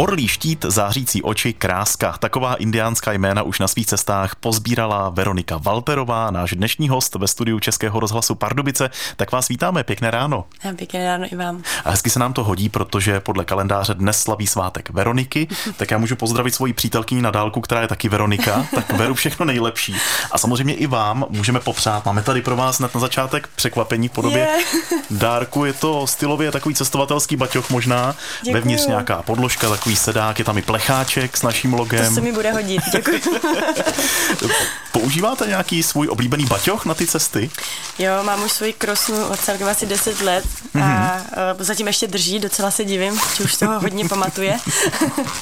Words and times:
Orlí 0.00 0.28
štít, 0.28 0.64
zářící 0.68 1.22
oči, 1.22 1.52
kráska. 1.52 2.16
Taková 2.18 2.54
indiánská 2.54 3.12
jména 3.12 3.42
už 3.42 3.58
na 3.58 3.68
svých 3.68 3.86
cestách 3.86 4.36
pozbírala 4.36 5.08
Veronika 5.08 5.56
Walterová, 5.56 6.30
náš 6.30 6.50
dnešní 6.50 6.88
host 6.88 7.14
ve 7.14 7.28
studiu 7.28 7.60
Českého 7.60 8.00
rozhlasu 8.00 8.34
Pardubice. 8.34 8.90
Tak 9.16 9.32
vás 9.32 9.48
vítáme, 9.48 9.84
pěkné 9.84 10.10
ráno. 10.10 10.44
A 10.70 10.72
pěkné 10.72 11.04
ráno 11.04 11.26
i 11.32 11.36
vám. 11.36 11.62
A 11.84 11.90
hezky 11.90 12.10
se 12.10 12.18
nám 12.18 12.32
to 12.32 12.44
hodí, 12.44 12.68
protože 12.68 13.20
podle 13.20 13.44
kalendáře 13.44 13.94
dnes 13.94 14.22
slaví 14.22 14.46
svátek 14.46 14.90
Veroniky, 14.90 15.48
tak 15.76 15.90
já 15.90 15.98
můžu 15.98 16.16
pozdravit 16.16 16.54
svoji 16.54 16.72
přítelkyni 16.72 17.22
na 17.22 17.30
dálku, 17.30 17.60
která 17.60 17.80
je 17.80 17.88
taky 17.88 18.08
Veronika, 18.08 18.66
tak 18.74 18.94
beru 18.94 19.14
všechno 19.14 19.46
nejlepší. 19.46 19.96
A 20.32 20.38
samozřejmě 20.38 20.74
i 20.74 20.86
vám 20.86 21.24
můžeme 21.28 21.60
popřát. 21.60 22.06
Máme 22.06 22.22
tady 22.22 22.42
pro 22.42 22.56
vás 22.56 22.78
hned 22.78 22.94
na 22.94 23.00
začátek 23.00 23.48
překvapení 23.56 24.08
v 24.08 24.12
podobě 24.12 24.48
Je. 24.56 24.98
dárku. 25.10 25.64
Je 25.64 25.72
to 25.72 26.06
stylově 26.06 26.52
takový 26.52 26.74
cestovatelský 26.74 27.36
baťoch 27.36 27.70
možná. 27.70 28.14
Děkuju. 28.40 28.54
Vevnitř 28.54 28.86
nějaká 28.86 29.22
podložka, 29.22 29.68
takový 29.68 29.87
sedák, 29.96 30.38
je 30.38 30.44
tam 30.44 30.58
i 30.58 30.62
plecháček 30.62 31.36
s 31.36 31.42
naším 31.42 31.70
To 31.70 31.76
logem. 31.76 32.14
se 32.14 32.20
mi 32.20 32.32
bude 32.32 32.52
hodit, 32.52 32.82
děkuji. 32.92 33.20
Používáte 34.92 35.46
nějaký 35.46 35.82
svůj 35.82 36.08
oblíbený 36.08 36.44
baťoch 36.46 36.84
na 36.86 36.94
ty 36.94 37.06
cesty? 37.06 37.50
Jo, 37.98 38.12
mám 38.22 38.44
už 38.44 38.52
svoji 38.52 38.72
krosnu 38.72 39.24
od 39.26 39.40
celkem 39.40 39.68
asi 39.68 39.86
10 39.86 40.20
let 40.20 40.44
a 40.74 40.78
Mhm. 40.78 41.10
uh, 41.56 41.62
zatím 41.64 41.86
ještě 41.86 42.06
drží, 42.06 42.38
docela 42.38 42.70
se 42.70 42.84
divím, 42.84 43.20
že 43.36 43.44
už 43.44 43.56
toho 43.56 43.80
hodně 43.80 44.08
pamatuje. 44.08 44.56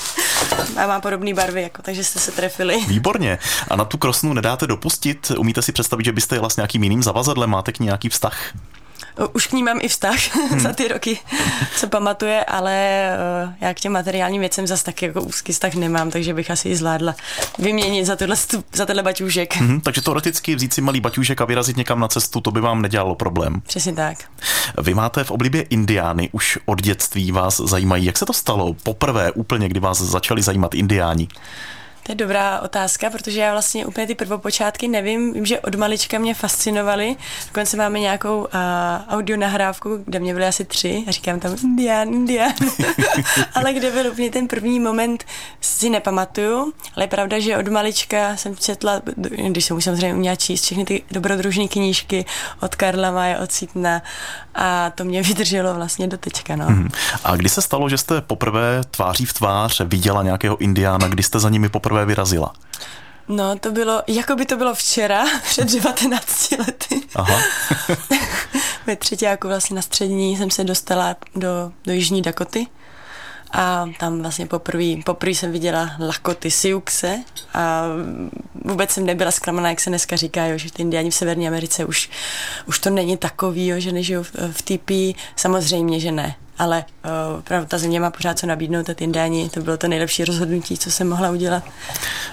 a 0.77 0.87
má 0.87 1.01
podobné 1.01 1.35
barvy, 1.35 1.63
jako, 1.63 1.83
takže 1.83 2.05
jste 2.05 2.19
se 2.21 2.31
trefili. 2.33 2.79
Výborně. 2.87 3.39
A 3.69 3.77
na 3.77 3.85
tu 3.85 3.99
krosnu 3.99 4.33
nedáte 4.33 4.67
dopustit? 4.67 5.33
Umíte 5.39 5.63
si 5.63 5.73
představit, 5.73 6.05
že 6.05 6.13
byste 6.13 6.37
jela 6.37 6.51
s 6.51 6.57
nějakým 6.57 6.83
jiným 6.83 7.03
zavazadlem? 7.03 7.51
Máte 7.51 7.73
k 7.73 7.79
ní 7.81 7.85
nějaký 7.85 8.09
vztah? 8.09 8.37
Už 9.33 9.47
k 9.47 9.53
ní 9.53 9.63
mám 9.63 9.79
i 9.83 9.89
vztah 9.89 10.17
Hmm. 10.51 10.61
za 10.61 10.73
ty 10.73 10.89
roky, 10.89 11.19
co 11.77 11.87
pamatuje, 11.89 12.45
ale 12.45 13.09
uh, 13.47 13.53
já 13.61 13.75
k 13.75 13.81
těm 13.81 13.93
materiálním 13.93 14.41
věcem 14.41 14.67
zase 14.67 14.85
tak 14.85 15.03
jako 15.03 15.23
úzký 15.23 15.53
vztah 15.53 15.75
nemám, 15.75 16.11
takže 16.11 16.35
bych 16.35 16.51
asi 16.51 16.69
ji 16.69 16.77
zvládla 16.77 17.15
vyměnit 17.59 18.05
za, 18.05 18.17
tohle, 18.17 18.37
stu- 18.37 18.65
za 18.73 18.87
tenhle 18.87 19.03
baťůžek. 19.03 19.57
Mhm, 19.57 19.81
takže 19.81 20.01
teoreticky 20.03 20.55
vzít 20.55 20.75
si 20.75 20.81
malý 20.81 21.01
baťůžek 21.01 21.41
a 21.41 21.45
vyrazit 21.45 21.77
někam 21.77 22.01
na 22.01 22.09
cestu, 22.09 22.41
to 22.41 22.51
by 22.51 22.61
vám 22.61 22.83
nedělalo 22.83 23.15
problém. 23.15 23.61
Přesně 23.67 23.93
tak. 23.93 24.19
Vy 24.83 24.95
máte 24.95 25.25
v 25.25 25.31
oblibě 25.31 25.63
indiány, 25.63 26.29
už 26.33 26.59
od 26.67 26.83
dětství 26.83 27.33
vás 27.33 27.61
zajímají. 27.65 28.05
Jak 28.05 28.19
se 28.19 28.27
to 28.27 28.33
stalo 28.33 28.75
poprvé 28.75 29.33
úplně, 29.33 29.69
kdy 29.69 29.81
vás 29.81 30.01
začali 30.01 30.43
zajímat 30.43 30.75
indiáni? 30.75 31.29
To 32.07 32.13
je 32.13 32.17
dobrá 32.17 32.61
otázka, 32.61 33.11
protože 33.11 33.41
já 33.41 33.53
vlastně 33.53 33.87
úplně 33.87 34.07
ty 34.07 34.15
prvopočátky 34.15 34.89
nevím. 34.89 35.33
Vím, 35.33 35.47
že 35.47 35.61
od 35.61 35.75
malička 35.75 36.19
mě 36.19 36.35
fascinovaly. 36.35 37.17
Dokonce 37.47 37.77
máme 37.77 38.01
nějakou 38.01 38.39
uh, 38.39 38.47
audio 39.09 39.39
nahrávku, 39.39 40.03
kde 40.05 40.19
mě 40.19 40.35
byly 40.35 40.47
asi 40.47 40.65
tři 40.65 41.05
a 41.07 41.11
říkám 41.11 41.41
tam 41.41 41.57
Indián, 41.65 42.09
Indián. 42.09 42.53
ale 43.55 43.73
kde 43.73 43.91
byl 43.91 44.11
úplně 44.11 44.31
ten 44.31 44.49
první 44.49 44.81
moment, 44.81 45.25
si 45.61 45.91
nepamatuju. 45.91 46.73
Ale 46.97 47.05
je 47.05 47.09
pravda, 47.09 47.39
že 47.39 47.57
od 47.57 47.69
malička 47.69 48.37
jsem 48.37 48.57
četla, 48.57 49.03
když 49.49 49.65
jsem 49.65 49.77
už 49.77 49.85
samozřejmě 49.85 50.15
uměla 50.15 50.37
číst 50.37 50.65
všechny 50.65 50.85
ty 50.85 51.03
dobrodružné 51.11 51.69
knížky 51.69 52.25
od 52.61 52.75
Karla 52.75 53.11
Maje, 53.11 53.39
od 53.39 53.53
Sítna 53.53 54.03
a 54.55 54.91
to 54.91 55.05
mě 55.05 55.23
vydrželo 55.29 55.75
vlastně 55.75 56.07
do 56.07 56.19
teďka. 56.19 56.57
No. 56.57 56.67
Mhm. 56.69 56.89
A 57.25 57.37
kdy 57.37 57.49
se 57.49 57.63
stalo, 57.63 57.89
že 57.89 57.99
jste 57.99 58.21
poprvé 58.21 58.81
tváří 58.91 59.25
v 59.25 59.33
tvář 59.33 59.81
viděla 59.85 60.23
nějakého 60.23 60.57
indiána, 60.57 61.09
kdy 61.09 61.23
jste 61.23 61.39
za 61.39 61.51
nimi 61.51 61.69
poprvé 61.69 61.96
vyrazila? 62.05 62.53
No, 63.29 63.59
to 63.59 63.73
bylo, 63.73 64.03
jako 64.07 64.37
by 64.37 64.47
to 64.47 64.57
bylo 64.57 64.75
včera, 64.75 65.25
před 65.43 65.73
19 65.73 66.51
lety. 66.51 67.03
Aha. 67.15 67.41
Ve 68.87 68.97
třetíku 68.97 69.49
vlastně 69.49 69.77
na 69.77 69.83
střední 69.83 70.37
jsem 70.37 70.51
se 70.51 70.65
dostala 70.65 71.17
do, 71.37 71.73
do 71.87 71.93
Jižní 71.93 72.23
Dakoty 72.23 72.67
a 73.53 73.87
tam 73.99 74.23
vlastně 74.23 74.47
poprvé 74.47 74.85
poprvé 75.05 75.35
jsem 75.35 75.53
viděla 75.53 75.91
Lakoty 75.99 76.51
Siouxe 76.51 77.25
a 77.55 77.85
vůbec 78.65 78.91
jsem 78.91 79.07
nebyla 79.07 79.31
zklamaná, 79.31 79.71
jak 79.71 79.81
se 79.81 79.91
dneska 79.91 80.17
říká, 80.17 80.47
jo, 80.47 80.59
že 80.59 80.73
ty 80.73 80.83
indiáni 80.83 81.11
v 81.11 81.15
Severní 81.15 81.49
Americe 81.49 81.85
už, 81.85 82.11
už 82.67 82.79
to 82.79 82.91
není 82.91 83.17
takový, 83.17 83.67
jo, 83.67 83.81
že 83.81 83.93
nežijou 83.93 84.23
v, 84.23 84.33
v 84.53 84.63
TP. 84.63 85.19
Samozřejmě, 85.37 86.01
že 86.01 86.13
ne. 86.13 86.35
Ale 86.59 86.85
uh, 87.05 87.39
opravdu 87.39 87.67
ta 87.67 87.79
země 87.79 88.01
má 88.01 88.11
pořád 88.11 88.39
co 88.39 88.47
nabídnout 88.47 88.91
a 88.91 88.95
ty 88.95 89.05
indiáni, 89.05 89.49
to 89.49 89.61
bylo 89.61 89.77
to 89.77 89.89
nejlepší 89.89 90.25
rozhodnutí, 90.25 90.79
co 90.79 90.91
jsem 90.91 91.09
mohla 91.09 91.31
udělat. 91.31 91.65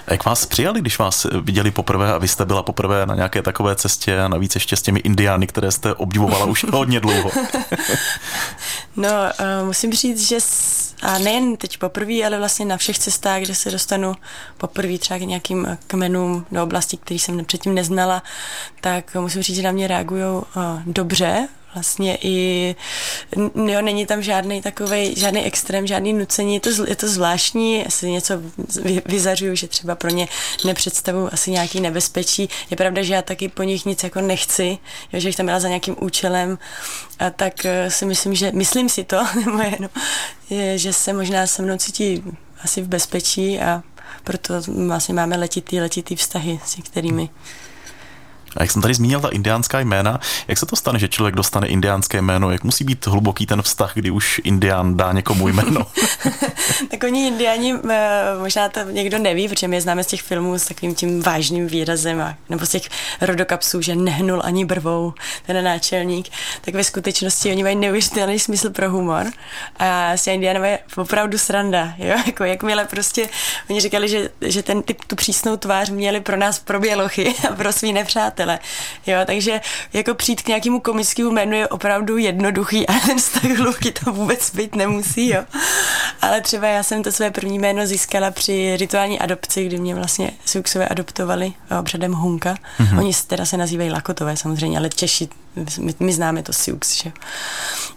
A 0.07 0.13
Jak 0.13 0.25
vás 0.25 0.45
přijali, 0.45 0.81
když 0.81 0.99
vás 0.99 1.27
viděli 1.41 1.71
poprvé 1.71 2.13
a 2.13 2.17
vy 2.17 2.27
jste 2.27 2.45
byla 2.45 2.63
poprvé 2.63 3.05
na 3.05 3.15
nějaké 3.15 3.41
takové 3.41 3.75
cestě 3.75 4.19
a 4.19 4.27
navíc 4.27 4.55
ještě 4.55 4.75
s 4.75 4.81
těmi 4.81 4.99
indiány, 4.99 5.47
které 5.47 5.71
jste 5.71 5.93
obdivovala 5.93 6.45
už 6.45 6.63
hodně 6.71 6.99
dlouho? 6.99 7.31
No, 8.95 9.09
uh, 9.09 9.67
musím 9.67 9.93
říct, 9.93 10.27
že 10.27 10.41
s, 10.41 10.95
a 11.01 11.17
nejen 11.17 11.57
teď 11.57 11.77
poprvé, 11.77 12.25
ale 12.25 12.37
vlastně 12.37 12.65
na 12.65 12.77
všech 12.77 12.99
cestách, 12.99 13.41
kde 13.41 13.55
se 13.55 13.71
dostanu 13.71 14.15
poprvé 14.57 14.97
třeba 14.97 15.17
k 15.19 15.21
nějakým 15.21 15.65
eh, 15.65 15.77
kmenům 15.87 16.45
do 16.51 16.63
oblasti, 16.63 16.97
který 16.97 17.19
jsem 17.19 17.45
předtím 17.45 17.73
neznala, 17.73 18.23
tak 18.81 19.15
musím 19.15 19.41
říct, 19.41 19.55
že 19.55 19.61
na 19.61 19.71
mě 19.71 19.87
reagují 19.87 20.23
uh, 20.23 20.43
dobře, 20.85 21.47
vlastně 21.73 22.17
i, 22.21 22.75
jo, 23.65 23.81
není 23.81 24.05
tam 24.05 24.21
žádný 24.21 24.61
takový, 24.61 25.15
žádný 25.15 25.43
extrém, 25.43 25.87
žádný 25.87 26.13
nucení, 26.13 26.53
je 26.53 26.59
to, 26.59 26.69
je 26.87 26.95
to 26.95 27.07
zvláštní, 27.07 27.85
asi 27.85 28.11
něco 28.11 28.33
vy- 28.81 29.01
vyzařuju, 29.05 29.55
že 29.55 29.67
třeba 29.67 29.95
pro 29.95 30.09
ně 30.09 30.27
nepředstavuju 30.65 31.29
asi 31.31 31.51
nějaký 31.51 31.81
nebezpečí. 31.81 32.49
Je 32.69 32.77
pravda, 32.77 33.03
že 33.03 33.13
já 33.13 33.21
taky 33.21 33.49
po 33.49 33.63
nich 33.63 33.85
nic 33.85 34.03
jako 34.03 34.21
nechci, 34.21 34.77
jo, 35.13 35.19
že 35.19 35.29
bych 35.29 35.35
tam 35.35 35.45
byla 35.45 35.59
za 35.59 35.67
nějakým 35.67 35.95
účelem, 36.01 36.57
a 37.19 37.29
tak 37.29 37.65
eh, 37.65 37.91
si 37.91 38.05
myslím, 38.05 38.35
že, 38.35 38.51
myslím 38.51 38.89
si 38.89 39.03
to, 39.03 39.17
nebo 39.45 39.61
jenom, 39.61 39.89
je, 40.49 40.77
že 40.77 40.93
se 40.93 41.13
možná 41.13 41.47
se 41.47 41.61
mnou 41.61 41.77
cítí 41.77 42.23
asi 42.63 42.81
v 42.81 42.87
bezpečí 42.87 43.59
a 43.59 43.83
proto 44.23 44.53
vlastně 44.87 45.13
máme 45.13 45.37
letitý, 45.37 45.79
letitý 45.79 46.15
vztahy, 46.15 46.59
s 46.65 46.75
kterými 46.75 47.29
A 48.57 48.63
jak 48.63 48.71
jsem 48.71 48.81
tady 48.81 48.93
zmínil 48.93 49.19
ta 49.19 49.29
indiánská 49.29 49.79
jména, 49.79 50.19
jak 50.47 50.57
se 50.57 50.65
to 50.65 50.75
stane, 50.75 50.99
že 50.99 51.07
člověk 51.07 51.35
dostane 51.35 51.67
indiánské 51.67 52.21
jméno? 52.21 52.51
Jak 52.51 52.63
musí 52.63 52.83
být 52.83 53.07
hluboký 53.07 53.45
ten 53.45 53.61
vztah, 53.61 53.91
kdy 53.93 54.11
už 54.11 54.41
indián 54.43 54.97
dá 54.97 55.11
někomu 55.11 55.47
jméno? 55.47 55.87
Tak 56.91 57.03
oni 57.03 57.27
indiáni, 57.27 57.75
eh, 57.89 58.23
možná 58.39 58.69
to 58.69 58.79
někdo 58.79 59.19
neví, 59.19 59.47
protože 59.47 59.67
my 59.67 59.75
je 59.75 59.81
známe 59.81 60.03
z 60.03 60.07
těch 60.07 60.21
filmů 60.21 60.59
s 60.59 60.65
takovým 60.65 60.95
tím 60.95 61.21
vážným 61.21 61.67
výrazem, 61.67 62.21
a, 62.21 62.35
nebo 62.49 62.65
z 62.65 62.69
těch 62.69 62.89
rodokapsů, 63.21 63.81
že 63.81 63.95
nehnul 63.95 64.41
ani 64.43 64.65
brvou 64.65 65.13
ten 65.45 65.63
náčelník, 65.63 66.29
tak 66.61 66.73
ve 66.73 66.83
skutečnosti 66.83 67.51
oni 67.51 67.63
mají 67.63 67.75
neuvěřitelný 67.75 68.39
smysl 68.39 68.69
pro 68.69 68.89
humor 68.89 69.25
a 69.77 70.11
s 70.11 70.27
indiánové 70.27 70.69
je 70.69 70.79
opravdu 70.97 71.37
sranda, 71.37 71.93
jo, 71.97 72.15
jako 72.25 72.43
jakmile 72.43 72.85
prostě, 72.85 73.29
oni 73.69 73.81
říkali, 73.81 74.09
že, 74.09 74.29
že 74.41 74.63
ten 74.63 74.81
typ, 74.81 74.97
tu 75.07 75.15
přísnou 75.15 75.57
tvář 75.57 75.89
měli 75.89 76.21
pro 76.21 76.37
nás 76.37 76.59
pro 76.59 76.79
bělochy 76.79 77.35
a 77.49 77.55
pro 77.55 77.73
svý 77.73 77.93
nepřátele, 78.45 78.59
jo, 79.07 79.25
takže 79.25 79.61
jako 79.93 80.13
přijít 80.13 80.41
k 80.41 80.47
nějakému 80.47 80.79
komickému 80.79 81.31
jménu 81.31 81.55
je 81.55 81.67
opravdu 81.67 82.17
jednoduchý 82.17 82.87
a 82.87 82.93
ten 82.99 83.17
vztah 83.17 83.43
hluboký 83.43 83.91
to 83.91 84.11
vůbec 84.11 84.55
být 84.55 84.75
nemusí, 84.75 85.29
jo. 85.29 85.43
Ale 86.21 86.41
třeba 86.41 86.67
já 86.67 86.83
jsem 86.83 87.03
to 87.03 87.11
své 87.11 87.31
první 87.31 87.59
jméno 87.59 87.87
získala 87.87 88.31
při 88.31 88.77
rituální 88.77 89.19
adopci, 89.19 89.65
kdy 89.65 89.77
mě 89.77 89.95
vlastně 89.95 90.31
Siuxové 90.45 90.87
adoptovali 90.87 91.53
obřadem 91.79 92.13
Hunka. 92.13 92.55
Mm-hmm. 92.79 92.99
Oni 92.99 93.13
se 93.13 93.27
teda 93.27 93.45
se 93.45 93.57
nazývají 93.57 93.89
Lakotové 93.89 94.37
samozřejmě, 94.37 94.77
ale 94.77 94.89
Češi, 94.89 95.29
my, 95.79 95.93
my 95.99 96.13
známe 96.13 96.43
to 96.43 96.53
Siux, 96.53 97.03
že. 97.03 97.11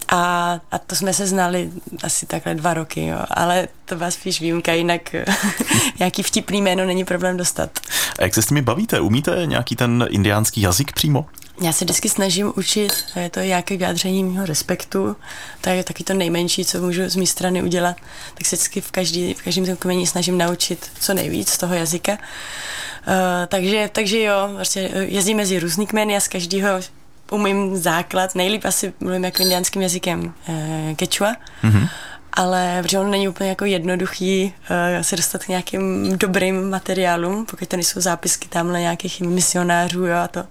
A, 0.07 0.59
a 0.71 0.77
to 0.77 0.95
jsme 0.95 1.13
se 1.13 1.27
znali 1.27 1.69
asi 2.03 2.25
takhle 2.25 2.55
dva 2.55 2.73
roky, 2.73 3.05
jo. 3.05 3.19
Ale 3.29 3.67
to 3.85 3.95
byla 3.95 4.11
spíš 4.11 4.41
výjimka, 4.41 4.73
jinak 4.73 5.15
nějaký 5.99 6.23
vtipný 6.23 6.61
jméno 6.61 6.85
není 6.85 7.05
problém 7.05 7.37
dostat. 7.37 7.79
A 8.19 8.23
jak 8.23 8.33
se 8.33 8.41
s 8.41 8.49
nimi 8.49 8.61
bavíte? 8.61 8.99
Umíte 8.99 9.41
nějaký 9.45 9.75
ten 9.75 10.05
indiánský 10.09 10.61
jazyk 10.61 10.91
přímo? 10.91 11.25
Já 11.61 11.73
se 11.73 11.85
vždycky 11.85 12.09
snažím 12.09 12.53
učit, 12.55 12.93
je 13.15 13.29
to 13.29 13.39
nějaké 13.39 13.77
vyjádření 13.77 14.23
mého 14.23 14.45
respektu, 14.45 15.15
to 15.61 15.69
je 15.69 15.83
taky 15.83 16.03
to 16.03 16.13
nejmenší, 16.13 16.65
co 16.65 16.81
můžu 16.81 17.09
z 17.09 17.15
mé 17.15 17.25
strany 17.25 17.63
udělat, 17.63 17.97
tak 18.33 18.47
se 18.47 18.55
vždycky 18.55 18.81
v, 18.81 18.91
každý, 18.91 19.33
v 19.33 19.41
každém 19.41 19.65
tom 19.65 19.75
kmeni 19.75 20.07
snažím 20.07 20.37
naučit 20.37 20.91
co 20.99 21.13
nejvíc 21.13 21.49
z 21.49 21.57
toho 21.57 21.73
jazyka. 21.73 22.11
Uh, 22.11 22.17
takže, 23.47 23.89
takže 23.93 24.21
jo, 24.21 24.49
prostě 24.55 24.79
jezdím 25.07 25.37
mezi 25.37 25.59
různý 25.59 25.87
kmeny 25.87 26.15
a 26.15 26.19
z 26.19 26.27
každého 26.27 26.69
umím 27.31 27.77
základ, 27.77 28.35
nejlíp 28.35 28.65
asi 28.65 28.93
mluvím 28.99 29.25
jako 29.25 29.43
indiánským 29.43 29.81
jazykem 29.81 30.33
uh, 30.47 30.93
quechua, 30.95 31.35
mm-hmm 31.63 31.89
ale 32.37 32.79
protože 32.81 32.99
ono 32.99 33.09
není 33.09 33.27
úplně 33.27 33.49
jako 33.49 33.65
jednoduchý 33.65 34.53
uh, 34.69 35.01
se 35.01 35.15
dostat 35.15 35.43
k 35.43 35.47
nějakým 35.47 36.17
dobrým 36.17 36.69
materiálům, 36.69 37.45
pokud 37.45 37.67
to 37.67 37.75
nejsou 37.75 38.01
zápisky 38.01 38.47
tamhle 38.47 38.81
nějakých 38.81 39.21
misionářů 39.21 40.05
jo, 40.05 40.15
a 40.17 40.27
to. 40.27 40.43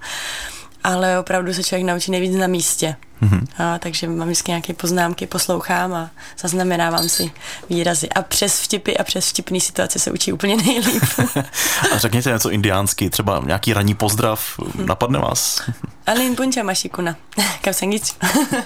Ale 0.84 1.19
opravdu 1.19 1.55
se 1.55 1.64
člověk 1.64 1.87
naučí 1.87 2.11
nejvíc 2.11 2.37
na 2.37 2.46
místě. 2.46 2.96
Mm-hmm. 3.23 3.47
A, 3.59 3.79
takže 3.79 4.09
mám 4.09 4.29
vždycky 4.29 4.51
nějaké 4.51 4.75
poznámky, 4.75 5.27
poslouchám 5.27 5.95
a 5.95 6.11
zaznamenávám 6.39 7.09
si 7.09 7.31
výrazy. 7.71 8.09
A 8.09 8.23
přes 8.23 8.61
vtipy 8.61 8.97
a 8.97 9.05
přes 9.05 9.29
vtipné 9.29 9.61
situace 9.61 9.99
se 9.99 10.11
učí 10.11 10.33
úplně 10.33 10.57
nejlíp. 10.57 11.03
a 11.93 11.99
řekněte 11.99 12.31
něco 12.31 12.51
indiánsky, 12.51 13.11
třeba 13.11 13.43
nějaký 13.47 13.73
ranní 13.73 13.95
pozdrav, 13.95 14.61
napadne 14.75 15.19
vás? 15.19 15.63
Alin 16.07 16.37
punča 16.37 16.63
mašikuna. 16.63 17.17
Kapsangič. 17.63 18.15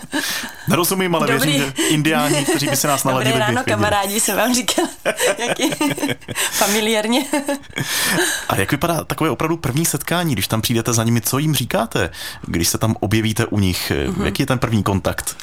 Nerozumím, 0.68 1.14
ale 1.14 1.26
Dobrý. 1.26 1.50
věřím, 1.50 1.72
že 1.76 1.82
indiáni, 1.82 2.44
kteří 2.44 2.66
by 2.66 2.76
se 2.76 2.88
nás 2.88 3.04
naladili. 3.04 3.32
Dobré 3.32 3.46
ráno, 3.46 3.62
kamarádi, 3.64 4.20
jsem 4.20 4.36
vám 4.36 4.54
říkal. 4.54 4.84
Jaký 5.38 5.70
familiárně. 6.50 7.24
a 8.48 8.56
jak 8.56 8.70
vypadá 8.70 9.04
takové 9.04 9.30
opravdu 9.30 9.56
první 9.56 9.86
setkání, 9.86 10.32
když 10.32 10.48
tam 10.48 10.60
přijdete 10.60 10.92
za 10.92 11.04
nimi, 11.04 11.20
co 11.20 11.38
jim 11.38 11.54
říkáte, 11.54 12.10
když 12.46 12.68
se 12.68 12.78
tam 12.78 12.96
objevíte 13.00 13.46
u 13.46 13.58
nich? 13.58 13.90
Mm-hmm. 13.90 14.24
Jaký 14.24 14.39
je 14.40 14.46
ten 14.46 14.58
první 14.58 14.82
kontakt? 14.82 15.36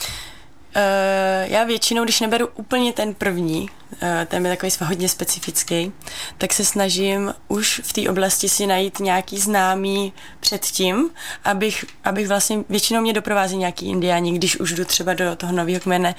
Uh, 0.75 1.51
já 1.51 1.63
většinou, 1.63 2.03
když 2.03 2.19
neberu 2.19 2.47
úplně 2.55 2.93
ten 2.93 3.13
první, 3.13 3.61
uh, 3.61 3.99
ten 4.25 4.45
je 4.45 4.51
takový 4.51 4.71
hodně 4.81 5.09
specifický, 5.09 5.91
tak 6.37 6.53
se 6.53 6.65
snažím 6.65 7.33
už 7.47 7.81
v 7.83 7.93
té 7.93 8.09
oblasti 8.09 8.49
si 8.49 8.67
najít 8.67 8.99
nějaký 8.99 9.39
známý 9.39 10.13
předtím, 10.39 11.09
abych, 11.43 11.85
abych 12.03 12.27
vlastně, 12.27 12.63
většinou 12.69 13.01
mě 13.01 13.13
doprovází 13.13 13.57
nějaký 13.57 13.89
indiáni, 13.89 14.33
když 14.33 14.59
už 14.59 14.71
jdu 14.71 14.85
třeba 14.85 15.13
do 15.13 15.35
toho 15.35 15.53
nového 15.53 15.79
kmene, 15.79 16.15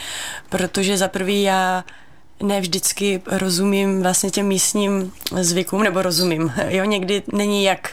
protože 0.49 0.99
za 0.99 1.09
prvý 1.09 1.43
já 1.43 1.85
ne 2.43 2.61
vždycky 2.61 3.23
rozumím 3.27 4.03
vlastně 4.03 4.31
těm 4.31 4.47
místním 4.47 5.13
zvykům, 5.41 5.83
nebo 5.83 6.03
rozumím. 6.03 6.53
Jo, 6.69 6.85
někdy 6.85 7.23
není 7.33 7.65
jak 7.65 7.91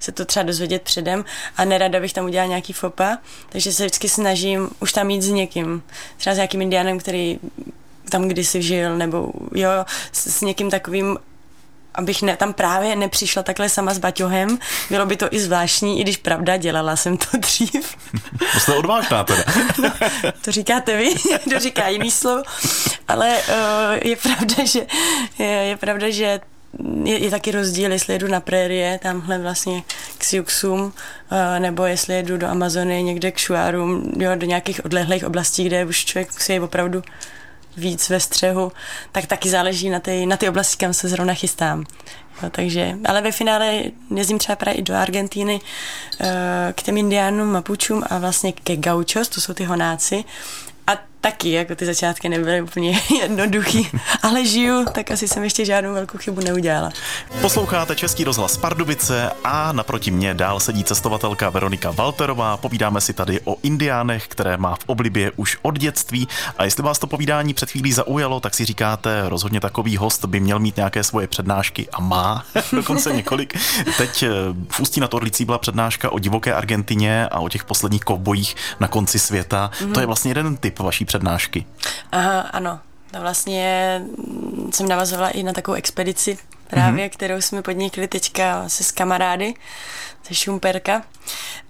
se 0.00 0.12
to 0.12 0.24
třeba 0.24 0.42
dozvědět 0.42 0.82
předem 0.82 1.24
a 1.56 1.64
nerada 1.64 2.00
bych 2.00 2.12
tam 2.12 2.24
udělala 2.24 2.48
nějaký 2.48 2.72
fopa, 2.72 3.18
takže 3.48 3.72
se 3.72 3.82
vždycky 3.82 4.08
snažím 4.08 4.70
už 4.80 4.92
tam 4.92 5.10
jít 5.10 5.22
s 5.22 5.28
někým, 5.28 5.82
třeba 6.16 6.34
s 6.34 6.36
nějakým 6.36 6.62
indiánem, 6.62 6.98
který 6.98 7.38
tam 8.10 8.28
kdysi 8.28 8.62
žil, 8.62 8.96
nebo 8.96 9.32
jo, 9.54 9.70
s, 10.12 10.26
s 10.26 10.40
někým 10.40 10.70
takovým, 10.70 11.18
abych 11.94 12.22
ne, 12.22 12.36
tam 12.36 12.52
právě 12.52 12.96
nepřišla 12.96 13.42
takhle 13.42 13.68
sama 13.68 13.94
s 13.94 13.98
baťohem. 13.98 14.58
Bylo 14.90 15.06
by 15.06 15.16
to 15.16 15.28
i 15.30 15.40
zvláštní, 15.40 16.00
i 16.00 16.02
když 16.02 16.16
pravda, 16.16 16.56
dělala 16.56 16.96
jsem 16.96 17.16
to 17.16 17.26
dřív. 17.38 17.96
To 18.52 18.60
jste 18.60 18.74
odvážná 18.74 19.24
teda. 19.24 19.42
No, 19.82 19.92
to 20.44 20.52
říkáte 20.52 20.96
vy, 20.96 21.14
to 21.50 21.60
říká 21.60 21.88
jiný 21.88 22.10
slovo. 22.10 22.42
Ale 23.08 23.36
uh, 23.36 23.54
je 24.02 24.16
pravda, 24.16 24.64
že 24.64 24.86
je, 25.38 25.46
je 25.46 25.76
pravda, 25.76 26.10
že 26.10 26.40
je, 27.04 27.24
je 27.24 27.30
taky 27.30 27.50
rozdíl, 27.50 27.92
jestli 27.92 28.12
jedu 28.12 28.28
na 28.28 28.40
prérie, 28.40 28.98
tamhle 29.02 29.38
vlastně 29.38 29.82
k 30.18 30.24
Siuxum, 30.24 30.80
uh, 30.82 30.92
nebo 31.58 31.84
jestli 31.84 32.14
jedu 32.14 32.36
do 32.36 32.46
Amazony, 32.46 33.02
někde 33.02 33.32
k 33.32 33.38
Šuárům, 33.38 34.12
jo, 34.16 34.30
do 34.34 34.46
nějakých 34.46 34.84
odlehlých 34.84 35.24
oblastí, 35.24 35.64
kde 35.64 35.84
už 35.84 36.04
člověk 36.04 36.40
si 36.40 36.52
je 36.52 36.60
opravdu 36.60 37.02
víc 37.76 38.08
ve 38.08 38.20
střehu, 38.20 38.72
tak 39.12 39.26
taky 39.26 39.50
záleží 39.50 39.90
na 39.90 40.00
ty, 40.00 40.26
na 40.26 40.36
ty 40.36 40.48
oblasti, 40.48 40.76
kam 40.76 40.94
se 40.94 41.08
zrovna 41.08 41.34
chystám. 41.34 41.84
Jo, 42.42 42.50
takže, 42.50 42.94
ale 43.04 43.22
ve 43.22 43.32
finále 43.32 43.82
jezdím 44.14 44.38
třeba 44.38 44.56
právě 44.56 44.78
i 44.78 44.82
do 44.82 44.94
Argentíny 44.94 45.54
uh, 45.54 46.26
k 46.72 46.82
těm 46.82 46.96
indiánům, 46.96 47.52
mapučům 47.52 48.02
a 48.10 48.18
vlastně 48.18 48.52
ke 48.52 48.76
gauchos, 48.76 49.28
to 49.28 49.40
jsou 49.40 49.54
ty 49.54 49.64
honáci, 49.64 50.24
taky, 51.26 51.50
jako 51.50 51.74
ty 51.74 51.86
začátky 51.86 52.28
nebyly 52.28 52.62
úplně 52.62 53.00
jednoduchý, 53.20 53.90
ale 54.22 54.46
žiju, 54.46 54.84
tak 54.92 55.10
asi 55.10 55.28
jsem 55.28 55.44
ještě 55.44 55.64
žádnou 55.64 55.94
velkou 55.94 56.18
chybu 56.18 56.40
neudělala. 56.40 56.90
Posloucháte 57.40 57.96
Český 57.96 58.24
rozhlas 58.24 58.56
Pardubice 58.56 59.30
a 59.44 59.72
naproti 59.72 60.10
mě 60.10 60.34
dál 60.34 60.60
sedí 60.60 60.84
cestovatelka 60.84 61.50
Veronika 61.50 61.90
Walterová. 61.90 62.56
Povídáme 62.56 63.00
si 63.00 63.12
tady 63.12 63.40
o 63.44 63.56
indiánech, 63.62 64.28
které 64.28 64.56
má 64.56 64.74
v 64.74 64.84
oblibě 64.86 65.32
už 65.36 65.58
od 65.62 65.78
dětství. 65.78 66.28
A 66.58 66.64
jestli 66.64 66.82
vás 66.82 66.98
to 66.98 67.06
povídání 67.06 67.54
před 67.54 67.70
chvílí 67.70 67.92
zaujalo, 67.92 68.40
tak 68.40 68.54
si 68.54 68.64
říkáte, 68.64 69.28
rozhodně 69.28 69.60
takový 69.60 69.96
host 69.96 70.24
by 70.24 70.40
měl 70.40 70.58
mít 70.58 70.76
nějaké 70.76 71.04
svoje 71.04 71.26
přednášky 71.26 71.88
a 71.92 72.00
má 72.00 72.44
dokonce 72.72 73.12
několik. 73.12 73.58
Teď 73.98 74.22
eh, 74.22 74.28
v 74.68 74.80
Ústí 74.80 75.00
nad 75.00 75.14
Orlicí 75.14 75.44
byla 75.44 75.58
přednáška 75.58 76.12
o 76.12 76.18
divoké 76.18 76.54
Argentině 76.54 77.28
a 77.28 77.40
o 77.40 77.48
těch 77.48 77.64
posledních 77.64 78.02
kovbojích 78.02 78.56
na 78.80 78.88
konci 78.88 79.18
světa. 79.18 79.70
Mm-hmm. 79.72 79.92
To 79.92 80.00
je 80.00 80.06
vlastně 80.06 80.30
jeden 80.30 80.56
typ 80.56 80.78
vaší 80.78 81.04
přednášky. 81.04 81.15
Aha, 82.12 82.40
ano. 82.40 82.80
To 83.10 83.20
vlastně 83.20 84.02
jsem 84.70 84.88
navazovala 84.88 85.30
i 85.30 85.42
na 85.42 85.52
takovou 85.52 85.74
expedici 85.74 86.38
právě, 86.68 87.06
mm-hmm. 87.06 87.10
kterou 87.10 87.40
jsme 87.40 87.62
podnikli 87.62 88.08
teďka 88.08 88.68
se 88.68 88.84
s 88.84 88.92
kamarády 88.92 89.54
ze 90.28 90.34
Šumperka. 90.34 91.02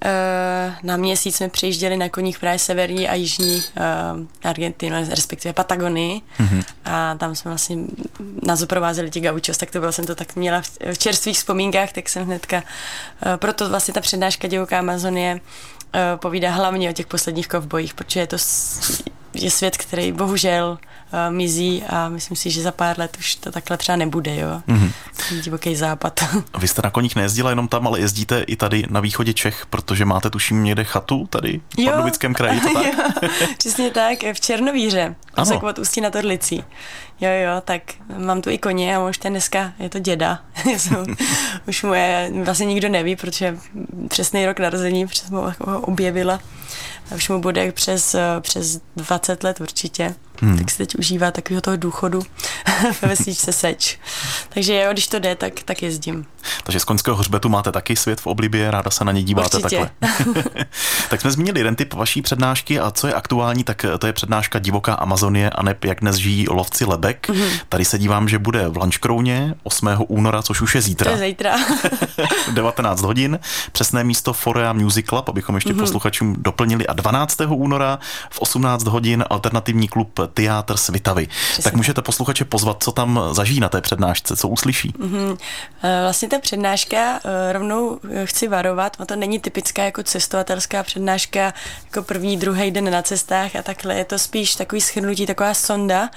E, 0.04 0.74
na 0.82 0.96
měsíc 0.96 1.36
jsme 1.36 1.48
přijížděli 1.48 1.96
na 1.96 2.08
koních 2.08 2.38
právě 2.38 2.58
severní 2.58 3.08
a 3.08 3.14
jižní 3.14 3.62
e, 3.76 4.48
Argentinu, 4.48 4.96
respektive 5.10 5.52
Patagonii 5.52 6.20
mm-hmm. 6.40 6.64
a 6.84 7.14
tam 7.14 7.34
jsme 7.34 7.50
vlastně 7.50 7.76
nás 8.46 8.62
oprovázeli 8.62 9.10
ti 9.10 9.20
gaučos, 9.20 9.58
tak 9.58 9.70
to 9.70 9.80
bylo, 9.80 9.92
jsem 9.92 10.06
to 10.06 10.14
tak 10.14 10.36
měla 10.36 10.62
v 10.92 10.98
čerstvých 10.98 11.36
vzpomínkách, 11.36 11.92
tak 11.92 12.08
jsem 12.08 12.24
hnedka, 12.24 12.56
e, 12.56 13.36
proto 13.36 13.68
vlastně 13.68 13.94
ta 13.94 14.00
přednáška 14.00 14.48
Divoká 14.48 14.78
Amazonie 14.78 15.40
povídá 16.16 16.50
hlavně 16.50 16.90
o 16.90 16.92
těch 16.92 17.06
posledních 17.06 17.48
kovbojích, 17.48 17.94
protože 17.94 18.20
je 18.20 18.26
to 18.26 18.38
je 19.36 19.50
svět, 19.50 19.76
který 19.76 20.12
bohužel 20.12 20.78
uh, 20.78 21.34
mizí 21.34 21.82
a 21.88 22.08
myslím 22.08 22.36
si, 22.36 22.50
že 22.50 22.62
za 22.62 22.72
pár 22.72 22.98
let 22.98 23.16
už 23.18 23.34
to 23.34 23.52
takhle 23.52 23.76
třeba 23.76 23.96
nebude, 23.96 24.36
jo. 24.36 24.62
Mm-hmm. 24.68 24.90
Divoký 25.42 25.76
západ. 25.76 26.20
Vy 26.58 26.68
jste 26.68 26.82
na 26.84 26.90
koních 26.90 27.16
nejezdila 27.16 27.50
jenom 27.50 27.68
tam, 27.68 27.86
ale 27.86 28.00
jezdíte 28.00 28.40
i 28.40 28.56
tady 28.56 28.84
na 28.90 29.00
východě 29.00 29.32
Čech, 29.32 29.66
protože 29.66 30.04
máte 30.04 30.30
tuším 30.30 30.64
někde 30.64 30.84
chatu 30.84 31.26
tady 31.26 31.60
v 31.78 31.84
Pardubickém 31.84 32.34
kraji, 32.34 32.60
to 32.60 32.74
tak? 32.74 32.86
jo, 32.86 33.28
přesně 33.58 33.90
tak, 33.90 34.18
v 34.32 34.40
Černovíře, 34.40 35.14
od 35.62 35.78
Ústí 35.78 36.00
na 36.00 36.10
Torlicí. 36.10 36.64
Jo, 37.20 37.30
jo, 37.30 37.60
tak 37.64 37.82
mám 38.16 38.42
tu 38.42 38.50
i 38.50 38.58
koně 38.58 38.96
a 38.96 39.06
už 39.06 39.18
ten 39.18 39.32
dneska 39.32 39.72
je 39.78 39.88
to 39.88 39.98
děda. 39.98 40.42
už 41.68 41.82
moje, 41.82 42.30
vlastně 42.44 42.66
nikdo 42.66 42.88
neví, 42.88 43.16
protože 43.16 43.58
přesný 44.08 44.46
rok 44.46 44.58
narození, 44.58 45.06
protože 45.06 45.22
jsem 45.22 45.36
ho 45.36 45.80
objevila 45.80 46.40
už 47.14 47.28
mu 47.28 47.40
bude 47.40 47.72
přes, 47.72 48.16
přes 48.40 48.80
20 48.96 49.44
let 49.44 49.60
určitě, 49.60 50.14
hmm. 50.42 50.58
tak 50.58 50.70
si 50.70 50.78
teď 50.78 50.94
užívá 50.98 51.30
takového 51.30 51.60
toho 51.60 51.76
důchodu 51.76 52.22
ve 53.02 53.08
vesničce 53.08 53.52
Seč. 53.52 53.98
Takže 54.48 54.74
jo, 54.74 54.92
když 54.92 55.06
to 55.06 55.18
jde, 55.18 55.34
tak, 55.34 55.52
tak 55.64 55.82
jezdím. 55.82 56.26
Takže 56.62 56.80
z 56.80 56.84
koňského 56.84 57.16
hřbetu 57.16 57.48
máte 57.48 57.72
taky 57.72 57.96
svět 57.96 58.20
v 58.20 58.26
oblibě, 58.26 58.70
ráda 58.70 58.90
se 58.90 59.04
na 59.04 59.12
ně 59.12 59.22
díváte 59.22 59.56
Určitě. 59.56 59.90
takhle. 60.00 60.36
tak 61.10 61.20
jsme 61.20 61.30
zmínili 61.30 61.60
jeden 61.60 61.76
typ 61.76 61.94
vaší 61.94 62.22
přednášky 62.22 62.80
a 62.80 62.90
co 62.90 63.06
je 63.06 63.14
aktuální, 63.14 63.64
tak 63.64 63.86
to 63.98 64.06
je 64.06 64.12
přednáška 64.12 64.58
Divoká 64.58 64.94
Amazonie 64.94 65.50
a 65.50 65.62
ne 65.62 65.76
jak 65.84 66.00
dnes 66.00 66.16
žijí 66.16 66.46
lovci 66.48 66.84
lebek. 66.84 67.28
Mm-hmm. 67.28 67.60
Tady 67.68 67.84
se 67.84 67.98
dívám, 67.98 68.28
že 68.28 68.38
bude 68.38 68.68
v 68.68 68.76
Lančkrouně 68.76 69.54
8. 69.62 69.88
února, 70.08 70.42
což 70.42 70.60
už 70.60 70.74
je 70.74 70.82
zítra. 70.82 71.10
To 71.10 71.18
je 71.18 71.28
zítra. 71.28 71.56
19 72.52 73.02
hodin. 73.02 73.38
Přesné 73.72 74.04
místo 74.04 74.32
Forea 74.32 74.72
Music 74.72 75.06
Club, 75.06 75.28
abychom 75.28 75.54
ještě 75.54 75.72
mm-hmm. 75.72 75.80
posluchačům 75.80 76.36
doplnili. 76.38 76.86
A 76.86 76.92
12. 76.92 77.40
února 77.48 77.98
v 78.30 78.38
18 78.38 78.84
hodin 78.86 79.24
alternativní 79.30 79.88
klub 79.88 80.20
Teatr 80.26 80.76
Svitavy. 80.76 81.26
Přesně. 81.26 81.62
Tak 81.62 81.74
můžete 81.74 82.02
posluchače 82.02 82.44
pozvat, 82.44 82.82
co 82.82 82.92
tam 82.92 83.20
zažijí 83.32 83.60
na 83.60 83.68
té 83.68 83.80
přednášce, 83.80 84.36
co 84.36 84.48
uslyší. 84.48 84.92
Mm-hmm. 84.98 85.38
Vlastně 86.02 86.28
ta 86.28 86.38
přednáška 86.38 87.20
eh, 87.24 87.52
rovnou 87.52 87.98
eh, 88.10 88.26
chci 88.26 88.48
varovat, 88.48 88.96
to 89.06 89.16
není 89.16 89.40
typická 89.40 89.84
jako 89.84 90.02
cestovatelská 90.02 90.82
přednáška, 90.82 91.54
jako 91.84 92.02
první, 92.02 92.36
druhý 92.36 92.70
den 92.70 92.90
na 92.90 93.02
cestách 93.02 93.56
a 93.56 93.62
takhle. 93.62 93.94
Je 93.94 94.04
to 94.04 94.18
spíš 94.18 94.54
takový 94.54 94.80
schrnutí, 94.80 95.26
taková 95.26 95.54
sonda 95.54 96.10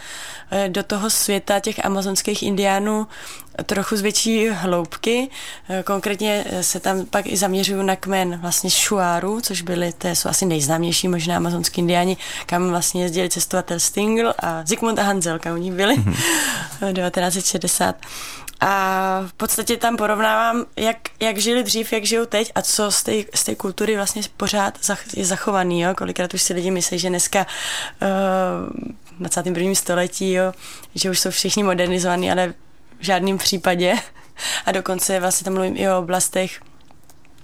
do 0.68 0.84
toho 0.84 1.10
světa 1.10 1.60
těch 1.60 1.86
amazonských 1.86 2.44
indiánů 2.44 3.08
trochu 3.66 3.98
z 3.98 4.02
větší 4.02 4.50
hloubky. 4.50 5.30
Konkrétně 5.84 6.46
se 6.62 6.80
tam 6.80 7.06
pak 7.06 7.28
i 7.28 7.38
zaměřuju 7.38 7.82
na 7.82 7.96
kmen 7.96 8.40
vlastně 8.42 8.70
Šuáru, 8.70 9.42
což 9.42 9.62
byly, 9.62 9.94
to 9.94 10.08
jsou 10.08 10.30
asi 10.30 10.46
nejznámější 10.46 11.08
možná 11.08 11.38
amazonský 11.38 11.82
indiáni, 11.82 12.18
kam 12.46 12.70
vlastně 12.70 13.04
jezdili 13.04 13.30
cestovatel 13.30 13.80
Stingl 13.80 14.34
a 14.40 14.64
Zygmunt 14.66 15.00
a 15.00 15.04
Hanzel, 15.04 15.40
kam 15.40 15.54
oni 15.54 15.72
byli 15.72 15.96
mm-hmm. 15.98 16.94
1960. 16.94 17.96
A 18.62 19.24
v 19.28 19.34
podstatě 19.34 19.78
tam 19.78 19.98
porovnávám, 19.98 20.66
jak, 20.76 20.98
jak 21.20 21.38
žili 21.38 21.64
dřív, 21.64 21.94
jak 21.94 22.06
žijou 22.06 22.26
teď 22.26 22.52
a 22.56 22.62
co 22.62 22.92
z 22.92 23.04
té, 23.04 23.12
z 23.36 23.44
té 23.44 23.56
kultury 23.56 23.96
vlastně 23.96 24.22
pořád 24.38 24.78
je 25.14 25.26
zachovaný. 25.26 25.82
Jo? 25.82 25.96
Kolikrát 25.96 26.34
už 26.34 26.42
si 26.42 26.54
lidi 26.54 26.72
myslí, 26.72 27.00
že 27.00 27.10
dneska 27.10 27.40
uh, 27.40 28.08
v 29.06 29.20
21. 29.20 29.76
století, 29.76 30.34
jo, 30.34 30.54
že 30.96 31.10
už 31.10 31.20
jsou 31.20 31.30
všichni 31.30 31.64
modernizovaní, 31.64 32.32
ale 32.32 32.54
v 33.00 33.04
žádném 33.04 33.38
případě. 33.38 33.96
A 34.66 34.72
dokonce 34.72 35.20
vlastně 35.20 35.46
tam 35.46 35.54
mluvím 35.54 35.78
i 35.78 35.90
o 35.90 36.00
oblastech, 36.00 36.62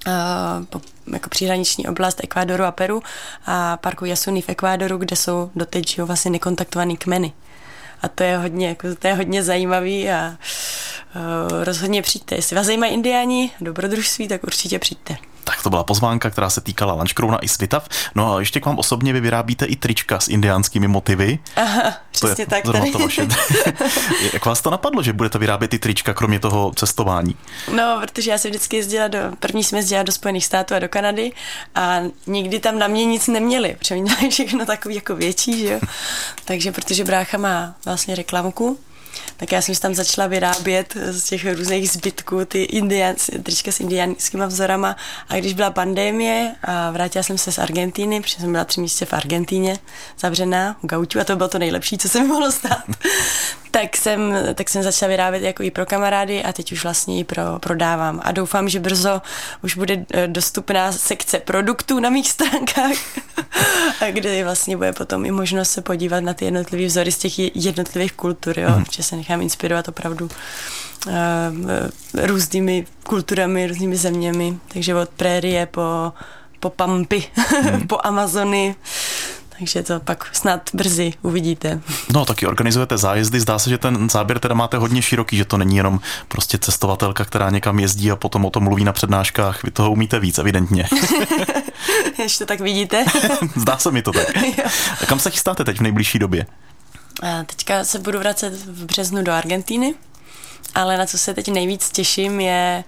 uh, 0.07 0.81
jako 1.13 1.29
příhraniční 1.29 1.87
oblast 1.87 2.23
Ekvádoru 2.23 2.63
a 2.63 2.71
Peru 2.71 3.03
a 3.45 3.77
parku 3.77 4.05
Yasuni 4.05 4.41
v 4.41 4.49
Ekvádoru, 4.49 4.97
kde 4.97 5.15
jsou 5.15 5.51
doteď 5.55 5.89
žijou 5.89 6.07
vlastně 6.07 6.31
nekontaktovaný 6.31 6.97
kmeny. 6.97 7.33
A 8.01 8.07
to 8.07 8.23
je 8.23 8.37
hodně, 8.37 8.67
jako, 8.67 8.95
to 8.95 9.07
je 9.07 9.13
hodně 9.13 9.43
zajímavý 9.43 10.09
a 10.09 10.37
uh, 11.15 11.63
rozhodně 11.63 12.01
přijďte. 12.01 12.35
Jestli 12.35 12.55
vás 12.55 12.65
zajímají 12.65 12.93
indiáni, 12.93 13.51
dobrodružství, 13.61 14.27
tak 14.27 14.43
určitě 14.43 14.79
přijďte. 14.79 15.17
Tak 15.45 15.63
to 15.63 15.69
byla 15.69 15.83
pozvánka, 15.83 16.29
která 16.29 16.49
se 16.49 16.61
týkala 16.61 16.93
Lunchcrowna 16.93 17.37
i 17.41 17.47
Svitav. 17.47 17.89
No 18.15 18.35
a 18.35 18.39
ještě 18.39 18.59
k 18.59 18.65
vám 18.65 18.79
osobně 18.79 19.13
vy 19.13 19.19
vyrábíte 19.21 19.65
i 19.65 19.75
trička 19.75 20.19
s 20.19 20.27
indiánskými 20.27 20.87
motivy. 20.87 21.39
Aha, 21.55 21.93
přesně 22.11 22.35
to 22.35 22.41
je 22.41 22.45
tak. 22.45 22.63
Tady. 22.63 22.91
To 22.91 22.99
vaše. 22.99 23.27
Jak 24.33 24.45
vás 24.45 24.61
to 24.61 24.69
napadlo, 24.69 25.03
že 25.03 25.13
budete 25.13 25.37
vyrábět 25.37 25.73
i 25.73 25.79
trička, 25.79 26.13
kromě 26.13 26.39
toho 26.39 26.71
cestování? 26.75 27.35
No, 27.75 27.97
protože 28.01 28.31
já 28.31 28.37
jsem 28.37 28.51
vždycky 28.51 28.75
jezdila 28.75 29.07
do, 29.07 29.19
první 29.39 29.63
jsme 29.63 29.77
jezdila 29.77 30.03
do 30.03 30.11
Spojených 30.11 30.45
států 30.45 30.75
a 30.75 30.79
do 30.79 30.89
Kanady 30.89 31.31
a 31.75 31.99
nikdy 32.27 32.59
tam 32.59 32.79
na 32.79 32.87
mě 32.87 33.05
nic 33.05 33.27
neměli, 33.27 33.75
protože 33.79 33.95
měli 33.95 34.29
všechno 34.29 34.65
takový 34.65 34.95
jako 34.95 35.15
větší, 35.15 35.59
že 35.59 35.73
jo. 35.73 35.79
Takže 36.45 36.71
protože 36.71 37.03
brácha 37.03 37.37
má 37.37 37.75
vlastně 37.85 38.15
reklamku, 38.15 38.79
tak 39.37 39.51
já 39.51 39.61
jsem 39.61 39.75
si 39.75 39.81
tam 39.81 39.95
začala 39.95 40.27
vyrábět 40.27 40.93
z 40.95 41.23
těch 41.23 41.55
různých 41.55 41.89
zbytků 41.91 42.45
ty 42.45 42.63
indián, 42.63 43.15
trička 43.43 43.71
s 43.71 43.79
indiánskými 43.79 44.47
vzorama. 44.47 44.95
A 45.29 45.35
když 45.35 45.53
byla 45.53 45.71
pandémie 45.71 46.55
a 46.63 46.91
vrátila 46.91 47.23
jsem 47.23 47.37
se 47.37 47.51
z 47.51 47.59
Argentíny, 47.59 48.21
protože 48.21 48.35
jsem 48.35 48.51
byla 48.51 48.65
tři 48.65 48.79
měsíce 48.79 49.05
v 49.05 49.13
Argentíně 49.13 49.79
zavřená 50.19 50.77
v 50.83 50.87
gauču 50.87 51.19
a 51.19 51.23
to 51.23 51.35
bylo 51.35 51.49
to 51.49 51.59
nejlepší, 51.59 51.97
co 51.97 52.09
se 52.09 52.19
mi 52.19 52.27
mohlo 52.27 52.51
stát, 52.51 52.83
tak 53.81 53.97
jsem, 53.97 54.33
tak 54.55 54.69
jsem 54.69 54.83
začala 54.83 55.09
vyrábět 55.09 55.43
jako 55.43 55.63
i 55.63 55.71
pro 55.71 55.85
kamarády 55.85 56.43
a 56.43 56.53
teď 56.53 56.71
už 56.71 56.83
vlastně 56.83 57.19
i 57.19 57.23
pro, 57.23 57.43
prodávám. 57.59 58.21
A 58.23 58.31
doufám, 58.31 58.69
že 58.69 58.79
brzo 58.79 59.21
už 59.63 59.75
bude 59.75 60.05
eh, 60.13 60.27
dostupná 60.27 60.91
sekce 60.91 61.39
produktů 61.39 61.99
na 61.99 62.09
mých 62.09 62.31
stránkách, 62.31 62.97
kde 64.11 64.43
vlastně 64.43 64.77
bude 64.77 64.93
potom 64.93 65.25
i 65.25 65.31
možnost 65.31 65.71
se 65.71 65.81
podívat 65.81 66.19
na 66.19 66.33
ty 66.33 66.45
jednotlivé 66.45 66.85
vzory 66.85 67.11
z 67.11 67.17
těch 67.17 67.39
jednotlivých 67.55 68.13
kultur, 68.13 68.59
jo? 68.59 68.69
Hmm. 68.69 68.85
že 68.91 69.03
se 69.03 69.15
nechám 69.15 69.41
inspirovat 69.41 69.87
opravdu 69.87 70.29
uh, 71.07 71.13
různými 72.13 72.85
kulturami, 73.03 73.67
různými 73.67 73.95
zeměmi, 73.95 74.57
takže 74.67 74.95
od 74.95 75.09
prérie 75.09 75.65
po, 75.65 76.13
po 76.59 76.69
pampy, 76.69 77.23
hmm. 77.61 77.87
po 77.87 77.97
Amazony, 78.03 78.75
takže 79.59 79.83
to 79.83 79.99
pak 79.99 80.29
snad 80.33 80.69
brzy 80.73 81.13
uvidíte. 81.21 81.81
No, 82.13 82.25
taky 82.25 82.47
organizujete 82.47 82.97
zájezdy. 82.97 83.39
Zdá 83.39 83.59
se, 83.59 83.69
že 83.69 83.77
ten 83.77 84.09
záběr 84.09 84.39
teda 84.39 84.55
máte 84.55 84.77
hodně 84.77 85.01
široký, 85.01 85.37
že 85.37 85.45
to 85.45 85.57
není 85.57 85.77
jenom 85.77 85.99
prostě 86.27 86.57
cestovatelka, 86.57 87.25
která 87.25 87.49
někam 87.49 87.79
jezdí 87.79 88.11
a 88.11 88.15
potom 88.15 88.45
o 88.45 88.49
tom 88.49 88.63
mluví 88.63 88.83
na 88.83 88.93
přednáškách. 88.93 89.63
Vy 89.63 89.71
toho 89.71 89.91
umíte 89.91 90.19
víc, 90.19 90.37
evidentně. 90.37 90.89
Ještě 92.19 92.45
tak 92.45 92.59
vidíte. 92.59 93.05
Zdá 93.55 93.77
se 93.77 93.91
mi 93.91 94.01
to 94.01 94.11
tak. 94.11 94.25
A 95.01 95.05
kam 95.05 95.19
se 95.19 95.31
chystáte 95.31 95.63
teď 95.63 95.77
v 95.77 95.81
nejbližší 95.81 96.19
době? 96.19 96.45
A 97.21 97.43
teďka 97.43 97.83
se 97.83 97.99
budu 97.99 98.19
vracet 98.19 98.53
v 98.53 98.85
březnu 98.85 99.23
do 99.23 99.31
Argentíny, 99.31 99.93
ale 100.75 100.97
na 100.97 101.05
co 101.05 101.17
se 101.17 101.33
teď 101.33 101.47
nejvíc 101.47 101.89
těším 101.89 102.39
je 102.39 102.83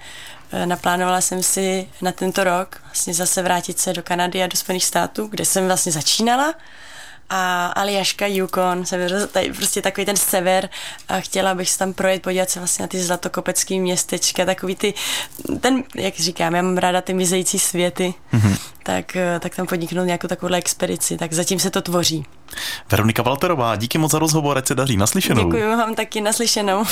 naplánovala 0.65 1.21
jsem 1.21 1.43
si 1.43 1.89
na 2.01 2.11
tento 2.11 2.43
rok 2.43 2.81
vlastně 2.83 3.13
zase 3.13 3.41
vrátit 3.41 3.79
se 3.79 3.93
do 3.93 4.03
Kanady 4.03 4.43
a 4.43 4.47
do 4.47 4.57
Spojených 4.57 4.85
států, 4.85 5.27
kde 5.27 5.45
jsem 5.45 5.65
vlastně 5.67 5.91
začínala 5.91 6.53
a 7.29 7.65
Aljaška, 7.65 8.27
Yukon, 8.27 8.85
sever, 8.85 9.27
tady 9.27 9.53
prostě 9.53 9.81
takový 9.81 10.05
ten 10.05 10.15
sever 10.15 10.69
a 11.09 11.19
chtěla 11.19 11.55
bych 11.55 11.69
se 11.69 11.79
tam 11.79 11.93
projet, 11.93 12.21
podívat 12.21 12.49
se 12.49 12.59
vlastně 12.59 12.83
na 12.83 12.87
ty 12.87 12.99
zlatokopecký 12.99 13.79
městečka, 13.79 14.45
takový 14.45 14.75
ty, 14.75 14.93
ten, 15.59 15.83
jak 15.95 16.15
říkám, 16.19 16.55
já 16.55 16.61
mám 16.61 16.77
ráda 16.77 17.01
ty 17.01 17.13
mizející 17.13 17.59
světy, 17.59 18.13
mm-hmm. 18.33 18.57
tak, 18.83 19.15
eh, 19.15 19.39
tak 19.39 19.55
tam 19.55 19.67
podniknout 19.67 20.05
nějakou 20.05 20.27
takovou 20.27 20.53
expedici, 20.53 21.17
tak 21.17 21.33
zatím 21.33 21.59
se 21.59 21.69
to 21.69 21.81
tvoří. 21.81 22.25
Veronika 22.91 23.21
Valterová, 23.21 23.75
díky 23.75 23.97
moc 23.97 24.11
za 24.11 24.19
rozhovor, 24.19 24.57
ať 24.57 24.67
se 24.67 24.75
daří 24.75 24.97
naslyšenou. 24.97 25.43
Děkuji 25.43 25.75
vám 25.75 25.95
taky 25.95 26.21
naslyšenou. 26.21 26.85